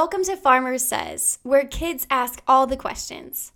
Welcome 0.00 0.22
to 0.26 0.36
Farmer 0.36 0.78
Says, 0.78 1.40
where 1.42 1.66
kids 1.66 2.06
ask 2.08 2.40
all 2.46 2.68
the 2.68 2.76
questions. 2.76 3.50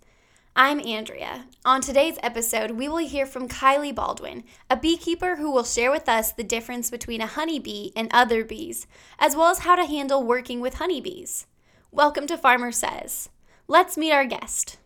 I'm 0.57 0.81
Andrea. 0.81 1.45
On 1.63 1.79
today's 1.79 2.17
episode, 2.21 2.71
we 2.71 2.89
will 2.89 2.97
hear 2.97 3.25
from 3.25 3.47
Kylie 3.47 3.95
Baldwin, 3.95 4.43
a 4.69 4.75
beekeeper 4.75 5.37
who 5.37 5.49
will 5.49 5.63
share 5.63 5.89
with 5.89 6.09
us 6.09 6.33
the 6.33 6.43
difference 6.43 6.89
between 6.89 7.21
a 7.21 7.27
honeybee 7.27 7.91
and 7.95 8.09
other 8.11 8.43
bees, 8.43 8.87
as 9.19 9.37
well 9.37 9.51
as 9.51 9.59
how 9.59 9.77
to 9.77 9.85
handle 9.85 10.21
working 10.21 10.59
with 10.59 10.73
honeybees. 10.73 11.47
Welcome 11.91 12.27
to 12.27 12.37
Farmer 12.37 12.73
Says. 12.73 13.29
Let's 13.69 13.95
meet 13.95 14.11
our 14.11 14.25
guest. 14.25 14.79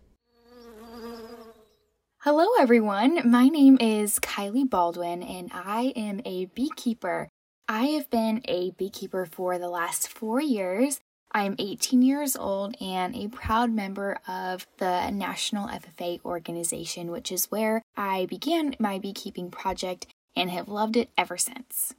Hello, 2.20 2.46
everyone. 2.60 3.28
My 3.28 3.48
name 3.48 3.80
is 3.82 4.20
Kylie 4.20 4.70
Baldwin, 4.70 5.24
and 5.24 5.50
I 5.52 5.92
am 5.96 6.22
a 6.24 6.46
beekeeper. 6.46 7.30
I 7.68 7.86
have 7.88 8.12
been 8.12 8.44
a 8.46 8.70
beekeeper 8.78 9.26
for 9.26 9.58
the 9.58 9.70
last 9.70 10.08
four 10.08 10.40
years. 10.40 11.00
I'm 11.32 11.56
18 11.60 12.02
years 12.02 12.36
old 12.36 12.76
and 12.82 13.16
a 13.16 13.28
proud 13.28 13.72
member 13.72 14.18
of 14.28 14.66
the 14.78 15.10
National 15.12 15.68
FFA 15.68 16.24
organization, 16.24 17.12
which 17.12 17.32
is 17.32 17.52
where 17.52 17.82
I 17.96 18.26
began 18.28 18.76
my 18.80 18.98
beekeeping 18.98 19.52
project 19.52 20.08
and 20.36 20.50
have 20.50 20.70
loved 20.70 20.96
it 20.96 21.10
ever 21.18 21.38
since. 21.38 21.94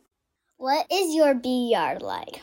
What 0.57 0.87
is 0.91 1.15
your 1.15 1.35
bee 1.35 1.71
yard 1.71 2.03
like? 2.03 2.41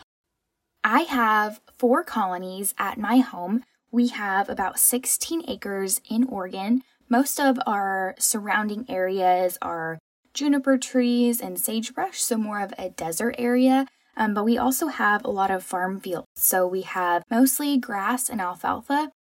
I 0.83 1.01
have 1.01 1.59
four 1.77 2.03
colonies 2.03 2.75
at 2.77 2.97
my 2.97 3.17
home. 3.17 3.63
We 3.91 4.09
have 4.09 4.49
about 4.49 4.79
16 4.79 5.43
acres 5.47 5.99
in 6.09 6.25
Oregon. 6.25 6.83
Most 7.09 7.39
of 7.39 7.57
our 7.65 8.15
surrounding 8.19 8.85
areas 8.87 9.57
are 9.61 9.99
juniper 10.33 10.77
trees 10.77 11.41
and 11.41 11.59
sagebrush, 11.59 12.21
so 12.21 12.37
more 12.37 12.61
of 12.61 12.73
a 12.77 12.89
desert 12.89 13.35
area. 13.37 13.87
Um, 14.17 14.33
but 14.33 14.45
we 14.45 14.57
also 14.57 14.87
have 14.87 15.23
a 15.23 15.31
lot 15.31 15.51
of 15.51 15.63
farm 15.63 15.99
fields. 15.99 16.27
So 16.35 16.65
we 16.65 16.81
have 16.81 17.23
mostly 17.29 17.77
grass 17.77 18.29
and 18.29 18.39
alfalfa. 18.39 19.11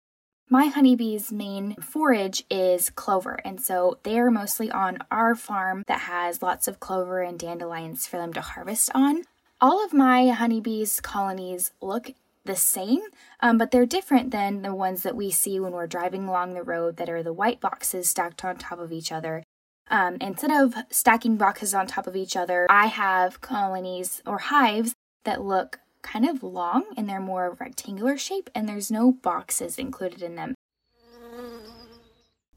My 0.51 0.67
honeybees' 0.67 1.33
main 1.33 1.75
forage 1.77 2.45
is 2.51 2.91
clover, 2.91 3.41
and 3.45 3.61
so 3.61 3.99
they're 4.03 4.31
mostly 4.31 4.71
on 4.71 4.99
our 5.11 5.35
farm 5.35 5.85
that 5.87 6.01
has 6.01 6.43
lots 6.43 6.69
of 6.69 6.81
clover 6.81 7.23
and 7.23 7.39
dandelions 7.39 8.07
for 8.07 8.19
them 8.19 8.33
to 8.35 8.43
harvest 8.43 8.91
on. 8.95 9.25
All 9.61 9.83
of 9.83 9.95
my 9.95 10.29
honeybees' 10.29 11.01
colonies 11.01 11.73
look 11.81 12.13
the 12.45 12.57
same, 12.57 13.01
um, 13.41 13.57
but 13.57 13.71
they're 13.71 13.87
different 13.87 14.31
than 14.31 14.61
the 14.61 14.75
ones 14.75 15.03
that 15.03 15.17
we 15.17 15.31
see 15.31 15.59
when 15.59 15.73
we're 15.73 15.87
driving 15.87 16.29
along 16.29 16.53
the 16.53 16.63
road 16.63 16.99
that 16.99 17.09
are 17.09 17.23
the 17.23 17.33
white 17.33 17.61
boxes 17.61 18.11
stacked 18.11 18.45
on 18.45 18.57
top 18.57 18.79
of 18.79 18.93
each 18.93 19.11
other. 19.11 19.43
Um, 19.89 20.17
instead 20.21 20.51
of 20.51 20.75
stacking 20.91 21.37
boxes 21.37 21.75
on 21.75 21.87
top 21.87 22.07
of 22.07 22.17
each 22.17 22.37
other, 22.37 22.67
I 22.71 22.87
have 22.87 23.41
colonies 23.41 24.23
or 24.27 24.39
hives 24.39 24.95
that 25.25 25.43
look 25.43 25.81
kind 26.03 26.29
of 26.29 26.43
long 26.43 26.85
and 26.97 27.09
they're 27.09 27.21
more 27.21 27.57
rectangular 27.59 28.17
shape 28.17 28.51
and 28.55 28.69
there's 28.69 28.91
no 28.91 29.13
boxes 29.13 29.79
included 29.79 30.23
in 30.23 30.37
them. 30.37 30.55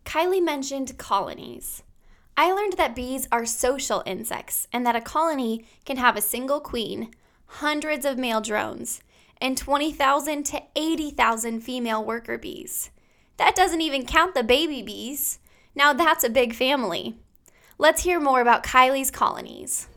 Kylie 0.06 0.44
mentioned 0.44 0.97
colonies. 0.97 1.84
I 2.38 2.52
learned 2.52 2.73
that 2.73 2.95
bees 2.95 3.28
are 3.31 3.45
social 3.45 4.03
insects 4.06 4.67
and 4.72 4.86
that 4.86 4.95
a 4.95 5.02
colony 5.02 5.66
can 5.86 5.97
have 5.97 6.16
a 6.16 6.22
single 6.22 6.59
queen, 6.59 7.12
hundreds 7.47 8.06
of 8.06 8.17
male 8.17 8.41
drones, 8.41 9.02
and 9.41 9.58
20,000 9.58 10.44
to 10.45 10.64
80,000 10.75 11.62
female 11.62 12.03
worker 12.03 12.38
bees. 12.38 12.91
That 13.38 13.56
doesn't 13.56 13.81
even 13.81 14.06
count 14.06 14.34
the 14.34 14.44
baby 14.44 14.81
bees. 14.81 15.39
Now 15.78 15.94
that's 15.94 16.23
a 16.23 16.30
big 16.31 16.56
family. 16.56 17.17
Let's 17.78 18.02
hear 18.02 18.20
more 18.20 18.42
about 18.42 18.64
Kylie's 18.64 19.11
colonies. 19.11 19.88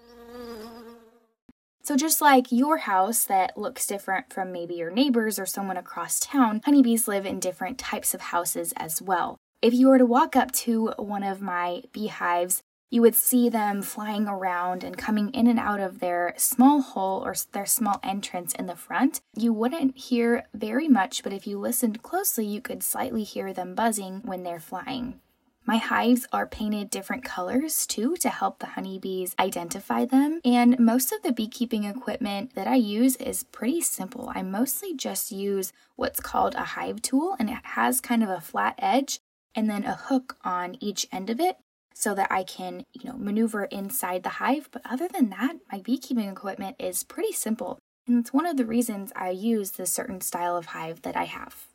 So, 1.83 1.97
just 1.97 2.21
like 2.21 2.53
your 2.53 2.77
house 2.77 3.25
that 3.25 3.57
looks 3.57 3.87
different 3.87 4.31
from 4.31 4.53
maybe 4.53 4.75
your 4.75 4.91
neighbors 4.91 5.39
or 5.39 5.47
someone 5.47 5.79
across 5.79 6.21
town, 6.21 6.61
honeybees 6.67 7.09
live 7.09 7.25
in 7.25 7.41
different 7.41 7.79
types 7.79 8.13
of 8.13 8.21
houses 8.21 8.75
as 8.77 9.01
well. 9.01 9.39
If 9.63 9.73
you 9.73 9.89
were 9.89 9.97
to 9.97 10.05
walk 10.05 10.37
up 10.37 10.53
to 10.67 10.89
one 10.99 11.23
of 11.23 11.41
my 11.41 11.85
beehives, 11.93 12.61
you 12.91 13.01
would 13.01 13.15
see 13.15 13.49
them 13.49 13.81
flying 13.81 14.29
around 14.29 14.85
and 14.85 14.99
coming 14.99 15.31
in 15.31 15.47
and 15.47 15.59
out 15.59 15.81
of 15.81 16.01
their 16.01 16.35
small 16.37 16.83
hole 16.83 17.25
or 17.25 17.35
their 17.53 17.65
small 17.65 18.01
entrance 18.03 18.53
in 18.53 18.67
the 18.67 18.77
front. 18.77 19.23
You 19.35 19.55
wouldn't 19.55 19.97
hear 19.97 20.45
very 20.53 20.89
much, 20.89 21.23
but 21.23 21.33
if 21.33 21.47
you 21.47 21.59
listened 21.59 22.03
closely, 22.03 22.45
you 22.45 22.61
could 22.61 22.83
slightly 22.83 23.25
hear 23.25 23.55
them 23.55 23.75
buzzing 23.75 24.21
when 24.27 24.43
they're 24.43 24.61
flying. 24.61 25.21
My 25.67 25.77
hives 25.77 26.27
are 26.33 26.47
painted 26.47 26.91
different 26.91 27.25
colors 27.25 27.87
too 27.87 28.17
to 28.17 28.29
help 28.29 28.59
the 28.59 28.67
honeybees 28.67 29.35
identify 29.39 30.05
them. 30.05 30.41
And 30.45 30.79
most 30.79 31.13
of 31.13 31.23
the 31.23 31.33
beekeeping 31.33 31.85
equipment 31.85 32.55
that 32.55 32.67
I 32.67 32.75
use 32.75 33.17
is 33.17 33.45
pretty 33.45 33.81
simple. 33.81 34.33
I 34.35 34.43
mostly 34.43 34.95
just 34.95 35.31
use 35.31 35.73
what's 35.97 36.19
called 36.19 36.55
a 36.55 36.65
hive 36.65 37.03
tool, 37.03 37.37
and 37.39 37.49
it 37.49 37.59
has 37.63 38.01
kind 38.01 38.23
of 38.23 38.29
a 38.29 38.41
flat 38.41 38.75
edge 38.79 39.21
and 39.55 39.71
then 39.71 39.85
a 39.85 39.95
hook 39.95 40.37
on 40.43 40.77
each 40.81 41.07
end 41.13 41.31
of 41.31 41.39
it 41.39 41.59
so 41.95 42.15
that 42.15 42.33
I 42.33 42.43
can, 42.43 42.85
you 42.93 43.11
know, 43.11 43.17
maneuver 43.17 43.65
inside 43.65 44.23
the 44.23 44.31
hive. 44.31 44.69
But 44.73 44.83
other 44.85 45.07
than 45.07 45.31
that, 45.31 45.57
my 45.71 45.81
beekeeping 45.81 46.29
equipment 46.29 46.77
is 46.79 47.05
pretty 47.05 47.33
simple. 47.33 47.79
And 48.07 48.19
it's 48.19 48.33
one 48.33 48.47
of 48.47 48.57
the 48.57 48.65
reasons 48.65 49.13
I 49.15 49.31
use 49.31 49.73
the 49.73 49.87
certain 49.87 50.21
style 50.21 50.57
of 50.57 50.67
hive 50.67 51.03
that 51.03 51.17
I 51.17 51.25
have. 51.25 51.67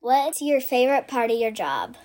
What's 0.00 0.40
your 0.40 0.60
favorite 0.60 1.08
part 1.08 1.30
of 1.30 1.38
your 1.38 1.50
job? 1.50 1.96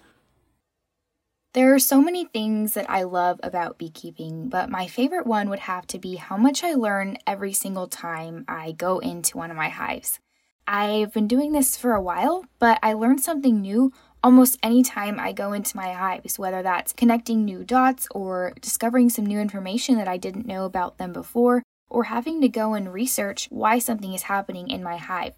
There 1.54 1.76
are 1.76 1.80
so 1.80 2.02
many 2.02 2.26
things 2.26 2.74
that 2.74 2.90
I 2.90 3.04
love 3.04 3.40
about 3.44 3.78
beekeeping, 3.78 4.50
but 4.50 4.72
my 4.72 4.88
favorite 4.88 5.28
one 5.28 5.52
would 5.52 5.60
have 5.60 5.86
to 5.88 6.00
be 6.00 6.16
how 6.16 6.36
much 6.36 6.64
I 6.64 6.74
learn 6.74 7.20
every 7.28 7.54
single 7.54 7.88
time 7.88 8.44
I 8.48 8.72
go 8.72 8.98
into 8.98 9.38
one 9.38 9.52
of 9.52 9.58
my 9.58 9.70
hives. 9.70 10.20
I've 10.68 11.14
been 11.14 11.28
doing 11.28 11.52
this 11.52 11.78
for 11.78 11.94
a 11.94 12.02
while, 12.02 12.46
but 12.58 12.80
I 12.82 12.94
learn 12.94 13.20
something 13.20 13.62
new 13.62 13.94
almost 14.24 14.58
any 14.64 14.82
time 14.82 15.20
I 15.20 15.32
go 15.32 15.54
into 15.54 15.78
my 15.78 15.94
hives, 15.94 16.40
whether 16.40 16.64
that's 16.64 16.92
connecting 16.92 17.46
new 17.46 17.64
dots 17.64 18.08
or 18.10 18.54
discovering 18.60 19.12
some 19.12 19.28
new 19.28 19.40
information 19.40 19.98
that 19.98 20.08
I 20.08 20.18
didn't 20.18 20.48
know 20.48 20.66
about 20.66 20.98
them 20.98 21.14
before, 21.14 21.62
or 21.88 22.06
having 22.06 22.42
to 22.42 22.50
go 22.50 22.74
and 22.74 22.92
research 22.92 23.48
why 23.52 23.78
something 23.78 24.14
is 24.16 24.24
happening 24.24 24.72
in 24.72 24.82
my 24.82 24.98
hive. 24.98 25.36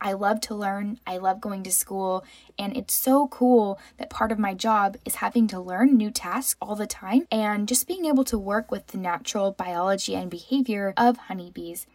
I 0.00 0.12
love 0.12 0.40
to 0.42 0.54
learn. 0.54 0.98
I 1.06 1.18
love 1.18 1.40
going 1.40 1.62
to 1.64 1.72
school. 1.72 2.24
And 2.58 2.76
it's 2.76 2.94
so 2.94 3.28
cool 3.28 3.78
that 3.98 4.10
part 4.10 4.32
of 4.32 4.38
my 4.38 4.54
job 4.54 4.96
is 5.04 5.16
having 5.16 5.46
to 5.48 5.60
learn 5.60 5.96
new 5.96 6.10
tasks 6.10 6.56
all 6.60 6.76
the 6.76 6.86
time 6.86 7.26
and 7.30 7.68
just 7.68 7.86
being 7.86 8.06
able 8.06 8.24
to 8.24 8.38
work 8.38 8.70
with 8.70 8.88
the 8.88 8.98
natural 8.98 9.52
biology 9.52 10.14
and 10.14 10.30
behavior 10.30 10.94
of 10.96 11.16
honeybees. 11.16 11.86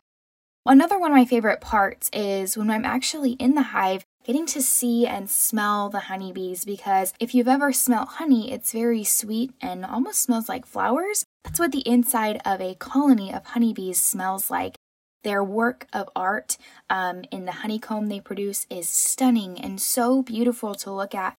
Another 0.68 0.98
one 0.98 1.12
of 1.12 1.18
my 1.18 1.26
favorite 1.26 1.62
parts 1.62 2.10
is 2.12 2.58
when 2.58 2.72
I'm 2.72 2.86
actually 2.86 3.34
in 3.34 3.54
the 3.54 3.62
hive 3.62 4.04
getting 4.24 4.48
to 4.48 4.62
see 4.64 5.06
and 5.06 5.30
smell 5.30 5.90
the 5.90 6.00
honeybees 6.00 6.66
because 6.66 7.14
if 7.20 7.36
you've 7.36 7.48
ever 7.48 7.72
smelled 7.72 8.08
honey, 8.08 8.52
it's 8.52 8.72
very 8.72 9.04
sweet 9.04 9.52
and 9.62 9.86
almost 9.86 10.22
smells 10.22 10.50
like 10.50 10.66
flowers. 10.66 11.24
That's 11.44 11.60
what 11.60 11.72
the 11.72 11.88
inside 11.88 12.42
of 12.44 12.60
a 12.60 12.74
colony 12.74 13.32
of 13.32 13.46
honeybees 13.46 14.02
smells 14.02 14.50
like. 14.50 14.76
Their 15.26 15.44
work 15.44 15.88
of 15.92 16.08
art 16.16 16.56
um, 16.88 17.24
in 17.32 17.46
the 17.46 17.52
honeycomb 17.64 18.10
they 18.10 18.20
produce 18.20 18.68
is 18.70 18.88
stunning 18.88 19.60
and 19.60 19.82
so 19.82 20.22
beautiful 20.22 20.76
to 20.76 20.92
look 20.92 21.16
at. 21.16 21.34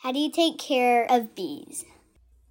How 0.00 0.12
do 0.12 0.18
you 0.18 0.32
take 0.32 0.56
care 0.56 1.04
of 1.04 1.34
bees? 1.34 1.84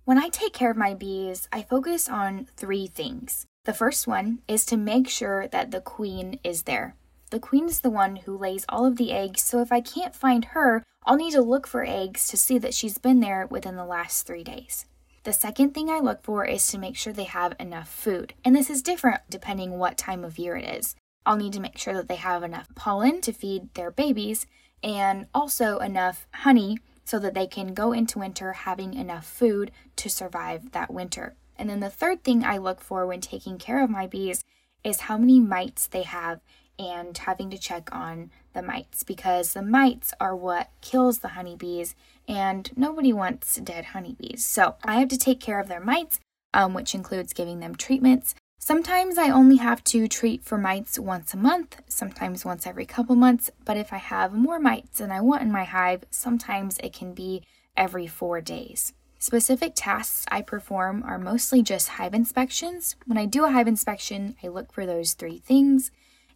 When 0.06 0.20
I 0.20 0.30
take 0.30 0.54
care 0.54 0.70
of 0.70 0.78
my 0.78 0.94
bees, 0.94 1.50
I 1.52 1.64
focus 1.64 2.08
on 2.08 2.48
three 2.56 2.86
things. 2.86 3.48
The 3.66 3.74
first 3.74 4.06
one 4.06 4.44
is 4.48 4.68
to 4.68 4.78
make 4.78 5.10
sure 5.10 5.48
that 5.48 5.72
the 5.72 5.82
queen 5.82 6.40
is 6.44 6.64
there. 6.64 6.96
The 7.32 7.40
queen 7.40 7.66
is 7.66 7.82
the 7.82 7.90
one 7.90 8.18
who 8.18 8.38
lays 8.38 8.66
all 8.70 8.86
of 8.86 8.98
the 8.98 9.14
eggs, 9.14 9.42
so 9.42 9.62
if 9.62 9.72
I 9.72 9.82
can't 9.82 10.16
find 10.16 10.46
her, 10.54 10.84
I'll 11.08 11.16
need 11.16 11.32
to 11.32 11.42
look 11.42 11.66
for 11.66 11.84
eggs 11.84 12.28
to 12.28 12.38
see 12.38 12.60
that 12.60 12.76
she's 12.76 13.00
been 13.00 13.20
there 13.20 13.48
within 13.48 13.78
the 13.78 13.84
last 13.84 14.28
three 14.28 14.44
days. 14.44 14.86
The 15.24 15.34
second 15.34 15.74
thing 15.74 15.90
I 15.90 16.00
look 16.00 16.22
for 16.24 16.46
is 16.46 16.68
to 16.68 16.78
make 16.78 16.98
sure 16.98 17.14
they 17.14 17.24
have 17.24 17.56
enough 17.58 17.88
food. 17.88 18.34
And 18.44 18.54
this 18.54 18.70
is 18.70 18.82
different 18.82 19.22
depending 19.30 19.78
what 19.78 19.98
time 19.98 20.26
of 20.26 20.38
year 20.38 20.58
it 20.58 20.66
is. 20.66 20.96
I'll 21.26 21.38
need 21.38 21.54
to 21.54 21.62
make 21.62 21.78
sure 21.78 21.94
that 21.94 22.10
they 22.10 22.18
have 22.18 22.44
enough 22.44 22.68
pollen 22.76 23.22
to 23.22 23.32
feed 23.32 23.74
their 23.74 23.90
babies 23.90 24.46
and 24.84 25.28
also 25.34 25.78
enough 25.78 26.28
honey 26.34 26.80
so 27.06 27.20
that 27.20 27.34
they 27.34 27.48
can 27.48 27.74
go 27.74 27.94
into 27.94 28.20
winter 28.20 28.52
having 28.52 28.94
enough 28.94 29.26
food 29.26 29.72
to 29.96 30.10
survive 30.10 30.74
that 30.74 30.94
winter. 30.94 31.36
And 31.56 31.70
then 31.70 31.80
the 31.80 31.90
third 31.90 32.24
thing 32.24 32.44
I 32.44 32.58
look 32.58 32.82
for 32.82 33.06
when 33.06 33.22
taking 33.22 33.58
care 33.58 33.82
of 33.82 33.90
my 33.90 34.08
bees 34.08 34.44
is 34.84 35.02
how 35.02 35.18
many 35.18 35.40
mites 35.40 35.88
they 35.88 36.04
have 36.04 36.42
and 36.78 37.18
having 37.18 37.50
to 37.52 37.58
check 37.58 37.96
on 37.96 38.32
the 38.54 38.62
mites 38.62 39.04
because 39.04 39.54
the 39.54 39.62
mites 39.62 40.14
are 40.20 40.36
what 40.36 40.70
kills 40.82 41.20
the 41.20 41.30
honeybees 41.30 41.96
and 42.28 42.72
nobody 42.76 43.12
wants 43.12 43.56
dead 43.58 43.86
honeybees. 43.86 44.46
So 44.46 44.76
I 44.84 45.00
have 45.00 45.10
to 45.10 45.18
take 45.18 45.40
care 45.40 45.60
of 45.60 45.68
their 45.68 45.80
mites, 45.80 46.20
um, 46.54 46.74
which 46.74 46.96
includes 46.96 47.34
giving 47.34 47.60
them 47.60 47.76
treatments. 47.76 48.36
Sometimes 48.60 49.18
I 49.18 49.30
only 49.30 49.58
have 49.58 49.84
to 49.86 50.08
treat 50.08 50.46
for 50.46 50.58
mites 50.58 50.98
once 50.98 51.34
a 51.34 51.38
month, 51.38 51.82
sometimes 51.90 52.46
once 52.46 52.66
every 52.66 52.86
couple 52.86 53.16
months, 53.16 53.52
but 53.66 53.76
if 53.76 53.92
I 53.92 53.98
have 53.98 54.34
more 54.34 54.58
mites 54.58 55.00
than 55.00 55.12
I 55.12 55.20
want 55.20 55.42
in 55.42 55.52
my 55.52 55.66
hive, 55.66 56.06
sometimes 56.10 56.78
it 56.78 56.94
can 56.94 57.14
be 57.14 57.44
every 57.76 58.08
four 58.08 58.40
days. 58.40 58.94
Specific 59.20 59.74
tasks 59.76 60.26
I 60.32 60.42
perform 60.42 61.04
are 61.06 61.18
mostly 61.18 61.62
just 61.62 61.90
hive 61.90 62.14
inspections. 62.14 62.96
When 63.06 63.18
I 63.18 63.26
do 63.26 63.44
a 63.44 63.52
hive 63.52 63.68
inspection, 63.68 64.36
I 64.44 64.48
look 64.48 64.72
for 64.72 64.86
those 64.86 65.14
three 65.14 65.40
things 65.40 65.92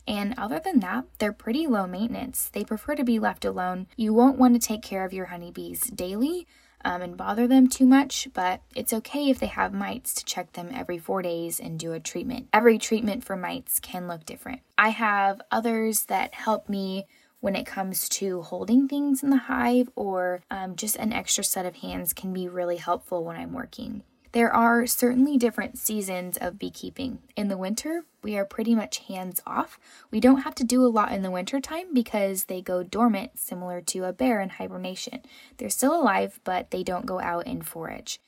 And 0.07 0.33
other 0.37 0.59
than 0.59 0.79
that, 0.79 1.05
they're 1.19 1.33
pretty 1.33 1.67
low 1.67 1.85
maintenance. 1.85 2.49
They 2.53 2.63
prefer 2.63 2.95
to 2.95 3.03
be 3.03 3.19
left 3.19 3.43
alone. 3.43 3.87
You 3.97 4.13
won't 4.13 4.37
want 4.37 4.53
to 4.53 4.65
take 4.65 4.81
care 4.81 5.03
of 5.03 5.13
your 5.13 5.25
honeybees 5.25 5.81
daily 5.81 6.47
um, 6.85 7.01
and 7.01 7.17
bother 7.17 7.47
them 7.47 7.67
too 7.67 7.85
much, 7.85 8.29
but 8.33 8.61
it's 8.73 8.93
okay 8.93 9.29
if 9.29 9.39
they 9.39 9.47
have 9.47 9.73
mites 9.73 10.13
to 10.13 10.25
check 10.25 10.53
them 10.53 10.69
every 10.73 10.97
four 10.97 11.21
days 11.21 11.59
and 11.59 11.77
do 11.77 11.91
a 11.91 11.99
treatment. 11.99 12.47
Every 12.53 12.77
treatment 12.77 13.25
for 13.25 13.35
mites 13.35 13.79
can 13.79 14.07
look 14.07 14.25
different. 14.25 14.61
I 14.77 14.89
have 14.89 15.41
others 15.51 16.05
that 16.05 16.33
help 16.33 16.69
me 16.69 17.05
when 17.39 17.55
it 17.55 17.65
comes 17.65 18.09
to 18.09 18.41
holding 18.41 18.87
things 18.87 19.21
in 19.21 19.29
the 19.29 19.37
hive, 19.37 19.89
or 19.95 20.41
um, 20.49 20.75
just 20.75 20.95
an 20.95 21.13
extra 21.13 21.43
set 21.43 21.65
of 21.65 21.77
hands 21.77 22.13
can 22.13 22.33
be 22.33 22.47
really 22.47 22.77
helpful 22.77 23.23
when 23.23 23.35
I'm 23.35 23.53
working. 23.53 24.03
There 24.37 24.53
are 24.53 24.85
certainly 24.85 25.35
different 25.39 25.79
seasons 25.79 26.37
of 26.37 26.59
beekeeping. 26.59 27.23
In 27.35 27.47
the 27.47 27.57
winter, 27.57 28.05
we 28.21 28.37
are 28.37 28.45
pretty 28.45 28.75
much 28.75 28.99
hands 28.99 29.41
off. 29.47 29.79
We 30.11 30.19
don't 30.19 30.43
have 30.43 30.53
to 30.53 30.63
do 30.63 30.85
a 30.85 30.93
lot 30.93 31.11
in 31.11 31.23
the 31.23 31.31
winter 31.31 31.59
time 31.59 31.91
because 31.91 32.43
they 32.43 32.61
go 32.61 32.83
dormant, 32.83 33.39
similar 33.39 33.81
to 33.81 34.03
a 34.03 34.13
bear 34.13 34.39
in 34.39 34.49
hibernation. 34.49 35.23
They're 35.57 35.71
still 35.71 35.99
alive, 35.99 36.39
but 36.43 36.69
they 36.69 36.83
don't 36.83 37.07
go 37.07 37.19
out 37.19 37.47
and 37.47 37.65
forage. 37.65 38.19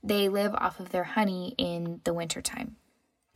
They 0.00 0.28
live 0.28 0.54
off 0.54 0.78
of 0.78 0.90
their 0.90 1.02
honey 1.02 1.56
in 1.58 2.02
the 2.04 2.14
wintertime. 2.14 2.76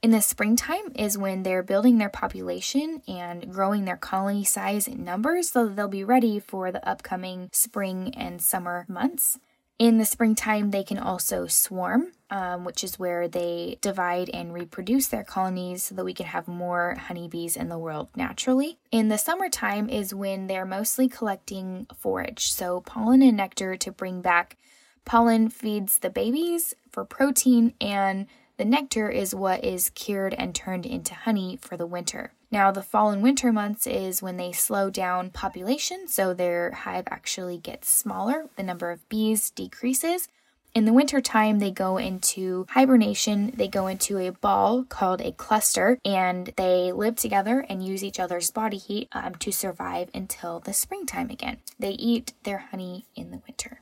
In 0.01 0.13
the 0.13 0.23
springtime 0.23 0.93
is 0.95 1.19
when 1.19 1.43
they're 1.43 1.65
building 1.65 1.99
their 1.99 2.09
population 2.09 3.03
and 3.09 3.53
growing 3.53 3.85
their 3.85 3.97
colony 3.97 4.45
size 4.45 4.87
and 4.87 5.05
numbers 5.05 5.51
so 5.51 5.67
they'll 5.67 5.89
be 5.89 6.05
ready 6.05 6.39
for 6.39 6.71
the 6.71 6.89
upcoming 6.89 7.49
spring 7.53 8.15
and 8.17 8.41
summer 8.41 8.87
months. 8.89 9.41
In 9.79 9.99
the 9.99 10.05
springtime, 10.05 10.71
they 10.71 10.85
can 10.85 10.99
also 10.99 11.47
swarm, 11.47 12.13
um, 12.31 12.65
which 12.65 12.85
is 12.85 12.99
where 12.99 13.27
they 13.27 13.79
divide 13.81 14.31
and 14.31 14.55
reproduce 14.55 15.09
their 15.09 15.25
colonies 15.25 15.83
so 15.83 15.95
that 15.95 16.05
we 16.05 16.15
can 16.15 16.27
have 16.27 16.47
more 16.47 16.97
honeybees 17.09 17.57
in 17.57 17.69
the 17.69 17.79
world 17.79 18.09
naturally. 18.15 18.79
In 18.93 19.09
the 19.09 19.19
summertime 19.19 19.89
is 19.89 20.15
when 20.15 20.47
they're 20.47 20.65
mostly 20.65 21.09
collecting 21.09 21.87
forage, 21.97 22.53
so 22.53 22.81
pollen 22.81 23.23
and 23.23 23.37
nectar 23.37 23.77
to 23.77 23.91
bring 23.91 24.21
back. 24.21 24.57
Pollen 25.05 25.49
feeds 25.49 25.99
the 25.99 26.11
babies 26.11 26.75
for 26.91 27.05
protein, 27.05 27.75
and 27.81 28.27
the 28.59 28.65
nectar 28.65 29.09
is 29.09 29.35
what 29.35 29.65
is 29.65 29.91
cured 29.91 30.35
and 30.35 30.55
turned 30.55 30.87
into 30.87 31.15
honey 31.15 31.59
for 31.61 31.77
the 31.77 31.87
winter. 31.87 32.35
Now, 32.53 32.71
the 32.71 32.83
fall 32.83 33.11
and 33.11 33.23
winter 33.23 33.51
months 33.51 33.87
is 33.87 34.23
when 34.23 34.37
they 34.37 34.53
slow 34.53 34.91
down 34.91 35.31
population, 35.31 36.07
so 36.07 36.35
their 36.35 36.71
hive 36.73 37.09
actually 37.11 37.57
gets 37.57 37.89
smaller, 37.89 38.51
the 38.57 38.63
number 38.63 38.91
of 38.91 39.09
bees 39.09 39.51
decreases. 39.51 40.29
In 40.75 40.85
the 40.85 40.93
winter 40.93 41.23
time, 41.23 41.59
they 41.59 41.71
go 41.71 41.97
into 41.97 42.67
hibernation. 42.71 43.53
They 43.57 43.69
go 43.69 43.87
into 43.87 44.19
a 44.19 44.33
ball 44.33 44.85
called 44.85 45.23
a 45.23 45.33
cluster, 45.33 45.99
and 46.05 46.53
they 46.57 46.93
live 46.93 47.17
together 47.17 47.65
and 47.69 47.85
use 47.85 48.05
each 48.05 48.21
other's 48.21 48.51
body 48.51 48.79
heat 48.79 49.09
um, 49.13 49.35
to 49.37 49.51
survive 49.51 50.11
until 50.15 50.61
the 50.61 50.73
springtime 50.75 51.31
again. 51.31 51.59
They 51.79 51.93
eat 51.93 52.35
their 52.45 52.59
honey 52.71 53.07
in 53.15 53.31
the 53.31 53.43
winter. 53.47 53.81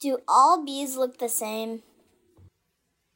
Do 0.00 0.18
all 0.26 0.64
bees 0.64 0.96
look 0.96 1.18
the 1.18 1.28
same? 1.28 1.82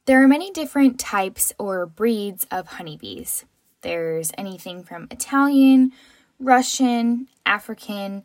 There 0.07 0.23
are 0.23 0.29
many 0.29 0.51
different 0.51 0.99
types 0.99 1.53
or 1.59 1.87
breeds 1.87 2.47
of 2.51 2.67
honeybees. 2.69 3.45
There's 3.82 4.31
anything 4.37 4.82
from 4.85 5.09
Italian, 5.11 5.93
Russian, 6.38 7.29
African, 7.47 8.25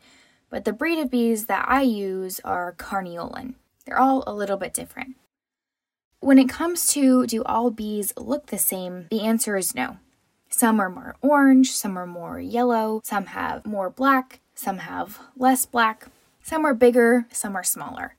but 0.50 0.66
the 0.66 0.74
breed 0.74 1.00
of 1.00 1.12
bees 1.12 1.46
that 1.46 1.66
I 1.68 1.81
use 1.81 2.40
are 2.44 2.74
Carniolan. 2.74 3.56
They're 3.86 4.00
all 4.00 4.24
a 4.28 4.34
little 4.34 4.57
bit 4.57 4.74
different. 4.74 5.16
When 6.19 6.40
it 6.40 6.50
comes 6.50 6.88
to 6.94 7.25
do 7.28 7.44
all 7.44 7.72
bees 7.72 8.13
look 8.18 8.48
the 8.48 8.57
same, 8.57 9.07
the 9.12 9.22
answer 9.22 9.57
is 9.57 9.75
no. 9.75 9.98
Some 10.50 10.80
are 10.80 10.90
more 10.90 11.16
orange, 11.22 11.72
some 11.72 11.98
are 11.98 12.08
more 12.08 12.40
yellow, 12.40 13.01
some 13.04 13.28
have 13.28 13.66
more 13.66 13.90
black, 13.90 14.40
some 14.56 14.80
have 14.80 15.19
less 15.38 15.66
black, 15.66 16.08
some 16.42 16.66
are 16.66 16.74
bigger, 16.74 17.28
some 17.31 17.56
are 17.56 17.63
smaller. 17.63 18.16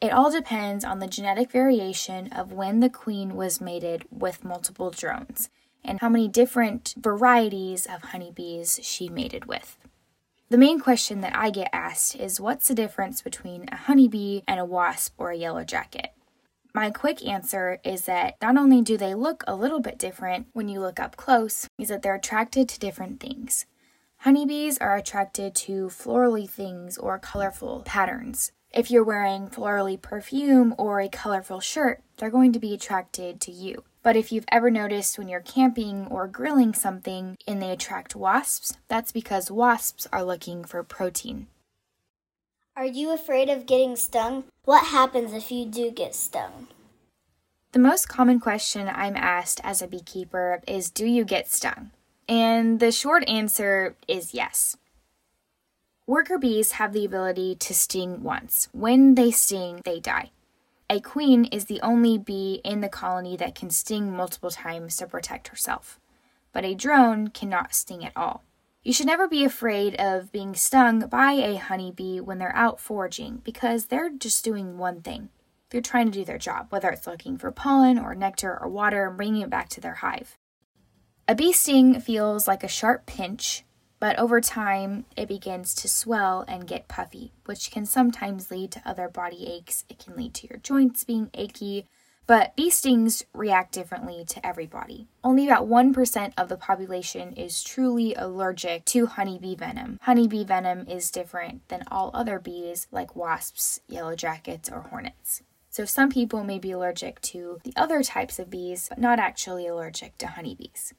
It 0.00 0.12
all 0.12 0.30
depends 0.30 0.84
on 0.84 0.98
the 0.98 1.06
genetic 1.06 1.50
variation 1.50 2.32
of 2.32 2.52
when 2.52 2.80
the 2.80 2.90
queen 2.90 3.36
was 3.36 3.60
mated 3.60 4.04
with 4.10 4.44
multiple 4.44 4.90
drones 4.90 5.48
and 5.84 6.00
how 6.00 6.08
many 6.08 6.28
different 6.28 6.94
varieties 6.96 7.86
of 7.86 8.02
honeybees 8.10 8.80
she 8.82 9.08
mated 9.08 9.46
with. 9.46 9.78
The 10.48 10.58
main 10.58 10.80
question 10.80 11.22
that 11.22 11.34
I 11.34 11.50
get 11.50 11.70
asked 11.72 12.14
is 12.16 12.40
what's 12.40 12.68
the 12.68 12.74
difference 12.74 13.22
between 13.22 13.66
a 13.72 13.76
honeybee 13.76 14.42
and 14.46 14.60
a 14.60 14.64
wasp 14.64 15.14
or 15.16 15.30
a 15.30 15.36
yellow 15.36 15.64
jacket? 15.64 16.10
My 16.74 16.90
quick 16.90 17.26
answer 17.26 17.80
is 17.84 18.06
that 18.06 18.36
not 18.40 18.56
only 18.56 18.80
do 18.82 18.96
they 18.96 19.14
look 19.14 19.44
a 19.46 19.54
little 19.54 19.80
bit 19.80 19.98
different 19.98 20.48
when 20.52 20.68
you 20.68 20.80
look 20.80 20.98
up 21.00 21.16
close, 21.16 21.68
is 21.78 21.88
that 21.88 22.02
they're 22.02 22.14
attracted 22.14 22.68
to 22.68 22.78
different 22.78 23.20
things. 23.20 23.66
Honeybees 24.18 24.78
are 24.78 24.96
attracted 24.96 25.54
to 25.54 25.86
florally 25.88 26.48
things 26.48 26.96
or 26.96 27.18
colorful 27.18 27.82
patterns. 27.84 28.52
If 28.72 28.90
you're 28.90 29.04
wearing 29.04 29.48
florally 29.48 30.00
perfume 30.00 30.74
or 30.78 31.00
a 31.00 31.08
colorful 31.08 31.60
shirt, 31.60 32.02
they're 32.16 32.30
going 32.30 32.52
to 32.52 32.58
be 32.58 32.72
attracted 32.72 33.40
to 33.42 33.50
you. 33.50 33.84
But 34.02 34.16
if 34.16 34.32
you've 34.32 34.44
ever 34.50 34.70
noticed 34.70 35.16
when 35.16 35.28
you're 35.28 35.40
camping 35.40 36.06
or 36.08 36.26
grilling 36.26 36.74
something 36.74 37.36
and 37.46 37.62
they 37.62 37.70
attract 37.70 38.16
wasps, 38.16 38.76
that's 38.88 39.12
because 39.12 39.50
wasps 39.50 40.08
are 40.12 40.24
looking 40.24 40.64
for 40.64 40.82
protein. 40.82 41.46
Are 42.74 42.86
you 42.86 43.12
afraid 43.12 43.48
of 43.48 43.66
getting 43.66 43.96
stung? 43.96 44.44
What 44.64 44.86
happens 44.86 45.32
if 45.32 45.52
you 45.52 45.66
do 45.66 45.90
get 45.90 46.14
stung? 46.14 46.68
The 47.72 47.78
most 47.78 48.08
common 48.08 48.40
question 48.40 48.88
I'm 48.88 49.16
asked 49.16 49.60
as 49.62 49.80
a 49.80 49.86
beekeeper 49.86 50.62
is 50.66 50.90
Do 50.90 51.06
you 51.06 51.24
get 51.24 51.48
stung? 51.48 51.90
And 52.28 52.80
the 52.80 52.92
short 52.92 53.28
answer 53.28 53.94
is 54.08 54.34
yes. 54.34 54.76
Worker 56.06 56.38
bees 56.38 56.72
have 56.72 56.92
the 56.92 57.04
ability 57.04 57.54
to 57.56 57.74
sting 57.74 58.22
once. 58.22 58.68
When 58.72 59.14
they 59.14 59.30
sting, 59.30 59.80
they 59.84 60.00
die. 60.00 60.30
A 60.92 61.00
queen 61.00 61.46
is 61.46 61.64
the 61.64 61.80
only 61.80 62.18
bee 62.18 62.60
in 62.66 62.82
the 62.82 62.88
colony 62.90 63.34
that 63.38 63.54
can 63.54 63.70
sting 63.70 64.14
multiple 64.14 64.50
times 64.50 64.94
to 64.98 65.06
protect 65.06 65.48
herself, 65.48 65.98
but 66.52 66.66
a 66.66 66.74
drone 66.74 67.28
cannot 67.28 67.74
sting 67.74 68.04
at 68.04 68.12
all. 68.14 68.44
You 68.82 68.92
should 68.92 69.06
never 69.06 69.26
be 69.26 69.42
afraid 69.42 69.94
of 69.94 70.30
being 70.30 70.54
stung 70.54 71.06
by 71.06 71.32
a 71.32 71.56
honeybee 71.56 72.20
when 72.20 72.38
they're 72.38 72.54
out 72.54 72.78
foraging 72.78 73.40
because 73.42 73.86
they're 73.86 74.10
just 74.10 74.44
doing 74.44 74.76
one 74.76 75.00
thing. 75.00 75.30
They're 75.70 75.80
trying 75.80 76.10
to 76.10 76.18
do 76.18 76.26
their 76.26 76.36
job, 76.36 76.66
whether 76.68 76.90
it's 76.90 77.06
looking 77.06 77.38
for 77.38 77.50
pollen 77.50 77.98
or 77.98 78.14
nectar 78.14 78.58
or 78.60 78.68
water 78.68 79.06
and 79.06 79.16
bringing 79.16 79.40
it 79.40 79.48
back 79.48 79.70
to 79.70 79.80
their 79.80 79.94
hive. 79.94 80.36
A 81.26 81.34
bee 81.34 81.54
sting 81.54 82.00
feels 82.00 82.46
like 82.46 82.62
a 82.62 82.68
sharp 82.68 83.06
pinch 83.06 83.64
but 84.02 84.18
over 84.18 84.40
time 84.40 85.04
it 85.16 85.28
begins 85.28 85.76
to 85.76 85.88
swell 85.88 86.44
and 86.48 86.66
get 86.66 86.88
puffy, 86.88 87.30
which 87.44 87.70
can 87.70 87.86
sometimes 87.86 88.50
lead 88.50 88.72
to 88.72 88.82
other 88.84 89.08
body 89.08 89.46
aches. 89.46 89.84
It 89.88 90.00
can 90.00 90.16
lead 90.16 90.34
to 90.34 90.48
your 90.48 90.58
joints 90.58 91.04
being 91.04 91.30
achy, 91.34 91.86
but 92.26 92.56
bee 92.56 92.68
stings 92.68 93.24
react 93.32 93.70
differently 93.70 94.24
to 94.24 94.44
everybody. 94.44 95.06
Only 95.22 95.46
about 95.46 95.68
1% 95.68 96.32
of 96.36 96.48
the 96.48 96.56
population 96.56 97.32
is 97.34 97.62
truly 97.62 98.12
allergic 98.16 98.86
to 98.86 99.06
honeybee 99.06 99.54
venom. 99.54 100.00
Honeybee 100.02 100.42
venom 100.42 100.84
is 100.88 101.12
different 101.12 101.68
than 101.68 101.84
all 101.88 102.10
other 102.12 102.40
bees, 102.40 102.88
like 102.90 103.14
wasps, 103.14 103.82
yellow 103.86 104.16
jackets, 104.16 104.68
or 104.68 104.80
hornets. 104.80 105.42
So, 105.70 105.84
some 105.84 106.10
people 106.10 106.42
may 106.42 106.58
be 106.58 106.72
allergic 106.72 107.20
to 107.20 107.60
the 107.62 107.72
other 107.76 108.02
types 108.02 108.40
of 108.40 108.50
bees, 108.50 108.88
but 108.88 108.98
not 108.98 109.20
actually 109.20 109.68
allergic 109.68 110.18
to 110.18 110.26
honeybees. 110.26 110.92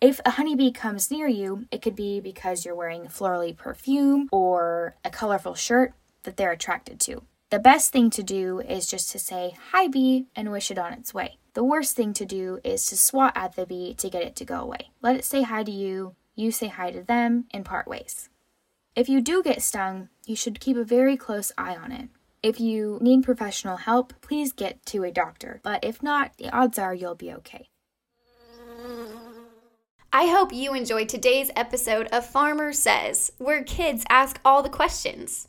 If 0.00 0.18
a 0.24 0.30
honeybee 0.30 0.70
comes 0.70 1.10
near 1.10 1.28
you, 1.28 1.66
it 1.70 1.82
could 1.82 1.94
be 1.94 2.20
because 2.20 2.64
you're 2.64 2.74
wearing 2.74 3.02
florally 3.02 3.54
perfume 3.54 4.30
or 4.32 4.96
a 5.04 5.10
colorful 5.10 5.54
shirt 5.54 5.92
that 6.22 6.38
they're 6.38 6.52
attracted 6.52 6.98
to. 7.00 7.24
The 7.50 7.58
best 7.58 7.92
thing 7.92 8.08
to 8.10 8.22
do 8.22 8.60
is 8.60 8.88
just 8.88 9.10
to 9.10 9.18
say 9.18 9.54
hi 9.72 9.88
bee 9.88 10.24
and 10.34 10.50
wish 10.50 10.70
it 10.70 10.78
on 10.78 10.94
its 10.94 11.12
way. 11.12 11.36
The 11.52 11.64
worst 11.64 11.96
thing 11.96 12.14
to 12.14 12.24
do 12.24 12.60
is 12.64 12.86
to 12.86 12.96
swat 12.96 13.34
at 13.36 13.56
the 13.56 13.66
bee 13.66 13.92
to 13.94 14.08
get 14.08 14.22
it 14.22 14.36
to 14.36 14.44
go 14.46 14.62
away. 14.62 14.90
Let 15.02 15.16
it 15.16 15.24
say 15.26 15.42
hi 15.42 15.64
to 15.64 15.70
you, 15.70 16.14
you 16.34 16.50
say 16.50 16.68
hi 16.68 16.90
to 16.92 17.02
them, 17.02 17.44
and 17.50 17.62
part 17.62 17.86
ways. 17.86 18.30
If 18.96 19.10
you 19.10 19.20
do 19.20 19.42
get 19.42 19.60
stung, 19.60 20.08
you 20.24 20.34
should 20.34 20.60
keep 20.60 20.78
a 20.78 20.84
very 20.84 21.18
close 21.18 21.52
eye 21.58 21.76
on 21.76 21.92
it. 21.92 22.08
If 22.42 22.58
you 22.58 22.98
need 23.02 23.22
professional 23.22 23.76
help, 23.76 24.14
please 24.22 24.54
get 24.54 24.86
to 24.86 25.04
a 25.04 25.12
doctor, 25.12 25.60
but 25.62 25.84
if 25.84 26.02
not, 26.02 26.38
the 26.38 26.48
odds 26.48 26.78
are 26.78 26.94
you'll 26.94 27.14
be 27.14 27.34
okay. 27.34 27.68
I 30.12 30.26
hope 30.26 30.52
you 30.52 30.74
enjoyed 30.74 31.08
today's 31.08 31.52
episode 31.54 32.08
of 32.08 32.26
Farmer 32.26 32.72
Says, 32.72 33.30
where 33.38 33.62
kids 33.62 34.04
ask 34.08 34.40
all 34.44 34.60
the 34.60 34.68
questions. 34.68 35.46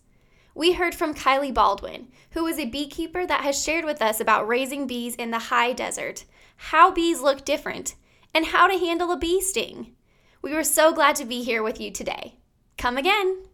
We 0.54 0.74
heard 0.74 0.94
from 0.94 1.16
Kylie 1.16 1.52
Baldwin, 1.52 2.10
who 2.32 2.46
is 2.46 2.60
a 2.60 2.66
beekeeper 2.66 3.26
that 3.26 3.42
has 3.42 3.60
shared 3.60 3.86
with 3.86 4.04
us 4.04 4.20
about 4.20 4.48
raising 4.48 4.86
bees 4.86 5.16
in 5.16 5.32
the 5.32 5.40
high 5.40 5.74
desert, 5.74 6.26
how 6.58 6.92
bees 6.92 7.22
look 7.22 7.44
different, 7.44 7.96
and 8.36 8.46
how 8.46 8.68
to 8.68 8.78
handle 8.78 9.12
a 9.12 9.18
bee 9.18 9.42
sting. 9.42 9.96
We 10.44 10.54
were 10.54 10.64
so 10.64 10.94
glad 10.94 11.16
to 11.16 11.26
be 11.26 11.42
here 11.42 11.64
with 11.64 11.82
you 11.82 11.90
today. 11.90 12.36
Come 12.78 12.98
again. 12.98 13.46